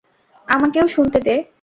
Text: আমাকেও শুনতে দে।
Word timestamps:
আমাকেও 0.47 0.85
শুনতে 0.87 1.19
দে। 1.19 1.35